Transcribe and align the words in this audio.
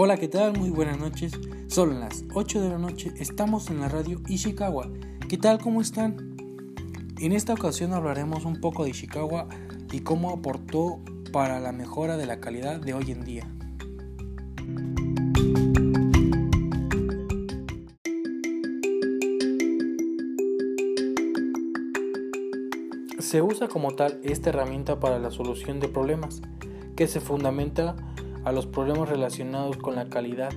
Hola, 0.00 0.16
¿qué 0.16 0.28
tal? 0.28 0.56
Muy 0.56 0.70
buenas 0.70 0.96
noches. 0.96 1.32
Son 1.66 1.98
las 1.98 2.24
8 2.32 2.62
de 2.62 2.68
la 2.68 2.78
noche, 2.78 3.12
estamos 3.16 3.68
en 3.68 3.80
la 3.80 3.88
radio 3.88 4.20
Ishikawa. 4.28 4.88
¿Qué 5.28 5.36
tal? 5.38 5.58
¿Cómo 5.58 5.80
están? 5.80 6.36
En 7.18 7.32
esta 7.32 7.52
ocasión 7.52 7.92
hablaremos 7.92 8.44
un 8.44 8.60
poco 8.60 8.84
de 8.84 8.90
Ishikawa 8.90 9.48
y 9.90 9.98
cómo 10.02 10.30
aportó 10.30 11.00
para 11.32 11.58
la 11.58 11.72
mejora 11.72 12.16
de 12.16 12.26
la 12.26 12.38
calidad 12.38 12.78
de 12.80 12.94
hoy 12.94 13.10
en 13.10 13.24
día. 13.24 13.52
Se 23.18 23.42
usa 23.42 23.66
como 23.66 23.96
tal 23.96 24.20
esta 24.22 24.50
herramienta 24.50 25.00
para 25.00 25.18
la 25.18 25.32
solución 25.32 25.80
de 25.80 25.88
problemas, 25.88 26.40
que 26.94 27.08
se 27.08 27.18
fundamenta 27.18 27.96
a 28.44 28.52
los 28.52 28.66
problemas 28.66 29.08
relacionados 29.08 29.76
con 29.76 29.94
la 29.96 30.08
calidad, 30.08 30.52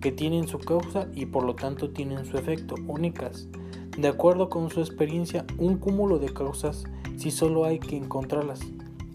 que 0.00 0.12
tienen 0.12 0.48
su 0.48 0.58
causa 0.58 1.08
y 1.14 1.26
por 1.26 1.44
lo 1.44 1.54
tanto 1.54 1.90
tienen 1.90 2.24
su 2.24 2.36
efecto, 2.36 2.74
únicas. 2.86 3.48
De 3.96 4.08
acuerdo 4.08 4.48
con 4.48 4.70
su 4.70 4.80
experiencia, 4.80 5.44
un 5.58 5.78
cúmulo 5.78 6.18
de 6.18 6.32
causas 6.32 6.84
si 7.16 7.30
solo 7.30 7.64
hay 7.64 7.78
que 7.78 7.96
encontrarlas. 7.96 8.60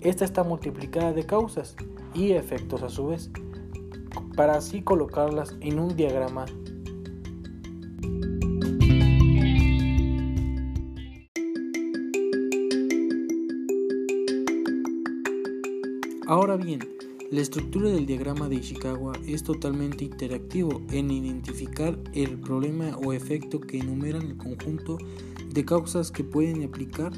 Esta 0.02 0.24
está 0.24 0.44
multiplicada 0.44 1.12
de 1.14 1.26
causas 1.26 1.76
y 2.14 2.32
efectos 2.32 2.84
a 2.84 2.90
su 2.90 3.08
vez, 3.08 3.32
para 4.36 4.56
así 4.56 4.82
colocarlas 4.82 5.56
en 5.62 5.80
un 5.80 5.96
diagrama 5.96 6.46
Ahora 16.28 16.58
bien, 16.58 16.82
la 17.30 17.42
estructura 17.42 17.90
del 17.90 18.06
diagrama 18.06 18.48
de 18.48 18.56
Ishikawa 18.56 19.14
es 19.28 19.44
totalmente 19.44 20.06
interactivo 20.06 20.82
en 20.92 21.12
identificar 21.12 22.00
el 22.14 22.40
problema 22.40 22.98
o 23.04 23.12
efecto 23.12 23.60
que 23.60 23.80
enumeran 23.80 24.22
el 24.22 24.38
conjunto 24.38 24.98
de 25.50 25.66
causas 25.66 26.10
que 26.12 26.24
pueden 26.24 26.64
aplicar. 26.64 27.12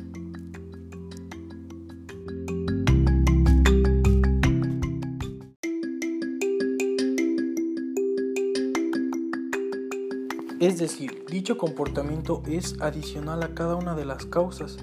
Es 10.60 10.80
decir, 10.80 11.24
dicho 11.30 11.58
comportamiento 11.58 12.42
es 12.48 12.82
adicional 12.82 13.44
a 13.44 13.54
cada 13.54 13.76
una 13.76 13.96
de 13.96 14.06
las 14.06 14.26
causas 14.26 14.78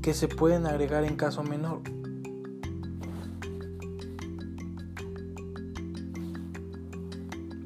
que 0.00 0.14
se 0.14 0.26
pueden 0.26 0.66
agregar 0.66 1.04
en 1.04 1.16
caso 1.16 1.42
menor 1.42 1.82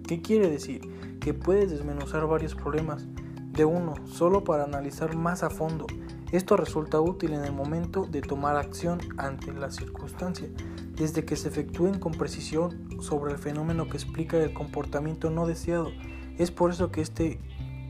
¿Qué 0.08 0.22
quiere 0.22 0.48
decir? 0.48 0.80
Que 1.20 1.34
puedes 1.34 1.70
desmenuzar 1.70 2.26
varios 2.26 2.54
problemas 2.54 3.06
de 3.52 3.66
uno 3.66 3.92
solo 4.06 4.42
para 4.42 4.64
analizar 4.64 5.14
más 5.14 5.42
a 5.42 5.50
fondo. 5.50 5.86
Esto 6.32 6.56
resulta 6.56 6.98
útil 6.98 7.34
en 7.34 7.44
el 7.44 7.52
momento 7.52 8.06
de 8.06 8.22
tomar 8.22 8.56
acción 8.56 9.00
ante 9.18 9.52
la 9.52 9.70
circunstancia, 9.70 10.48
desde 10.94 11.26
que 11.26 11.36
se 11.36 11.48
efectúen 11.48 12.00
con 12.00 12.12
precisión 12.12 12.88
sobre 13.02 13.32
el 13.32 13.38
fenómeno 13.38 13.90
que 13.90 13.98
explica 13.98 14.38
el 14.38 14.54
comportamiento 14.54 15.28
no 15.28 15.46
deseado. 15.46 15.90
Es 16.38 16.50
por 16.50 16.70
eso 16.70 16.90
que, 16.90 17.02
este, 17.02 17.38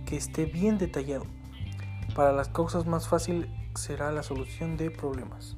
que 0.04 0.16
esté 0.16 0.44
bien 0.46 0.76
detallado. 0.76 1.24
Para 2.16 2.32
las 2.32 2.48
causas 2.48 2.84
más 2.84 3.06
fácil 3.06 3.48
será 3.76 4.10
la 4.10 4.24
solución 4.24 4.76
de 4.76 4.90
problemas. 4.90 5.56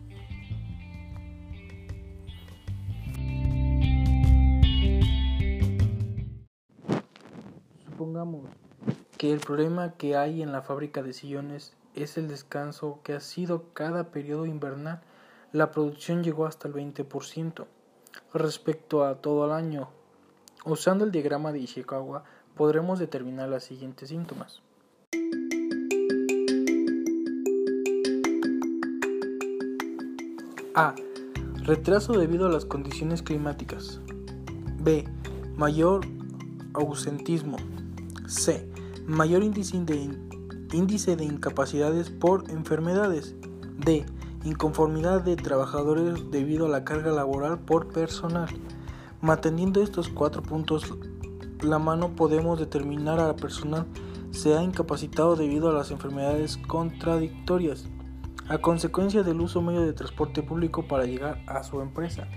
Supongamos 8.00 8.48
que 9.18 9.30
el 9.30 9.40
problema 9.40 9.92
que 9.92 10.16
hay 10.16 10.40
en 10.40 10.52
la 10.52 10.62
fábrica 10.62 11.02
de 11.02 11.12
sillones 11.12 11.74
es 11.94 12.16
el 12.16 12.28
descanso 12.28 13.00
que 13.04 13.12
ha 13.12 13.20
sido 13.20 13.64
cada 13.74 14.10
periodo 14.10 14.46
invernal. 14.46 15.02
La 15.52 15.70
producción 15.70 16.24
llegó 16.24 16.46
hasta 16.46 16.66
el 16.66 16.72
20% 16.72 17.66
respecto 18.32 19.04
a 19.04 19.16
todo 19.16 19.44
el 19.44 19.52
año. 19.52 19.90
Usando 20.64 21.04
el 21.04 21.12
diagrama 21.12 21.52
de 21.52 21.58
Ishikawa 21.58 22.24
podremos 22.56 22.98
determinar 22.98 23.50
los 23.50 23.64
siguientes 23.64 24.08
síntomas. 24.08 24.62
A. 30.74 30.94
Retraso 31.64 32.14
debido 32.14 32.46
a 32.46 32.50
las 32.50 32.64
condiciones 32.64 33.22
climáticas. 33.22 34.00
B. 34.78 35.04
Mayor 35.54 36.06
ausentismo. 36.72 37.58
C. 38.30 38.64
Mayor 39.08 39.42
índice 39.42 39.76
de, 39.80 40.16
índice 40.72 41.16
de 41.16 41.24
incapacidades 41.24 42.10
por 42.10 42.48
enfermedades. 42.48 43.34
D. 43.84 44.06
Inconformidad 44.44 45.22
de 45.22 45.34
trabajadores 45.34 46.30
debido 46.30 46.66
a 46.66 46.68
la 46.68 46.84
carga 46.84 47.10
laboral 47.10 47.58
por 47.58 47.88
personal. 47.88 48.48
Manteniendo 49.20 49.82
estos 49.82 50.08
cuatro 50.08 50.42
puntos 50.42 50.94
la 51.60 51.80
mano 51.80 52.14
podemos 52.14 52.58
determinar 52.58 53.18
a 53.18 53.26
la 53.26 53.36
personal 53.36 53.86
se 54.30 54.56
ha 54.56 54.62
incapacitado 54.62 55.34
debido 55.34 55.68
a 55.68 55.74
las 55.74 55.90
enfermedades 55.90 56.56
contradictorias 56.56 57.86
a 58.48 58.58
consecuencia 58.58 59.24
del 59.24 59.40
uso 59.40 59.60
medio 59.60 59.82
de 59.82 59.92
transporte 59.92 60.42
público 60.42 60.86
para 60.86 61.04
llegar 61.04 61.42
a 61.48 61.64
su 61.64 61.80
empresa. 61.80 62.28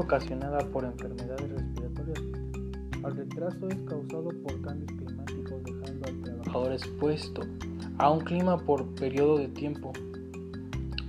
Ocasionada 0.00 0.58
por 0.70 0.84
enfermedades 0.84 1.50
respiratorias. 1.50 2.18
El 3.04 3.16
retraso 3.16 3.68
es 3.68 3.76
causado 3.82 4.28
por 4.42 4.60
cambios 4.62 4.92
climáticos 4.92 5.64
dejando 5.64 6.06
al 6.08 6.20
trabajador 6.22 6.72
expuesto 6.72 7.42
a 7.98 8.10
un 8.10 8.20
clima 8.20 8.58
por 8.58 8.86
periodo 8.94 9.38
de 9.38 9.48
tiempo 9.48 9.92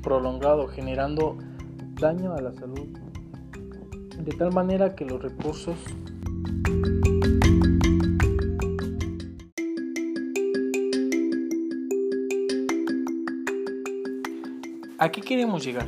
prolongado, 0.02 0.68
generando 0.68 1.38
daño 2.00 2.34
a 2.34 2.42
la 2.42 2.54
salud, 2.54 2.88
de 4.18 4.32
tal 4.38 4.54
manera 4.54 4.96
que 4.96 5.06
los 5.06 5.22
recursos 5.22 5.78
¿A 15.00 15.12
qué 15.12 15.22
queremos 15.22 15.64
llegar? 15.64 15.88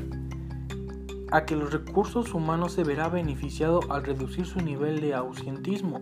A 1.32 1.46
que 1.46 1.56
los 1.56 1.72
recursos 1.72 2.34
humanos 2.34 2.74
se 2.74 2.84
verá 2.84 3.10
beneficiado 3.10 3.80
al 3.90 4.04
reducir 4.04 4.46
su 4.46 4.60
nivel 4.60 5.00
de 5.02 5.14
ausentismo 5.14 6.02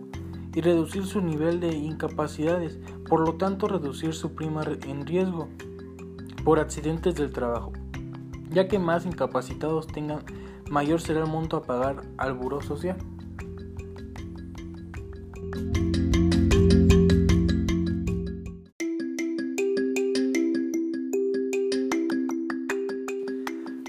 y 0.54 0.60
reducir 0.60 1.06
su 1.06 1.20
nivel 1.20 1.60
de 1.60 1.74
incapacidades, 1.74 2.78
por 3.08 3.20
lo 3.20 3.34
tanto 3.34 3.68
reducir 3.68 4.14
su 4.14 4.34
prima 4.34 4.62
en 4.86 5.06
riesgo 5.06 5.48
por 6.44 6.58
accidentes 6.58 7.14
del 7.14 7.32
trabajo, 7.32 7.72
ya 8.50 8.68
que 8.68 8.78
más 8.78 9.04
incapacitados 9.04 9.86
tengan, 9.86 10.24
mayor 10.70 11.00
será 11.00 11.20
el 11.20 11.26
monto 11.26 11.56
a 11.56 11.62
pagar 11.62 12.02
al 12.16 12.34
Buró 12.34 12.60
Social. 12.60 12.96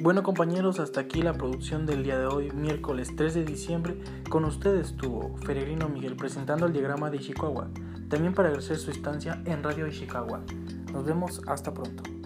Bueno 0.10 0.24
compañeros, 0.24 0.80
hasta 0.80 1.02
aquí 1.02 1.22
la 1.22 1.34
producción 1.34 1.86
del 1.86 2.02
día 2.02 2.18
de 2.18 2.26
hoy, 2.26 2.50
miércoles 2.50 3.16
3 3.16 3.32
de 3.36 3.46
diciembre. 3.46 4.02
Con 4.28 4.44
ustedes 4.44 4.88
estuvo 4.88 5.38
Fererino 5.46 5.88
Miguel 5.88 6.16
presentando 6.16 6.66
el 6.66 6.74
diagrama 6.74 7.12
de 7.12 7.18
Ishikawa, 7.18 7.68
también 8.10 8.34
para 8.34 8.48
agradecer 8.48 8.78
su 8.78 8.90
estancia 8.90 9.40
en 9.46 9.62
Radio 9.62 9.86
Ishikawa. 9.86 10.42
Nos 10.92 11.06
vemos 11.06 11.44
hasta 11.46 11.76
pronto. 11.76 12.19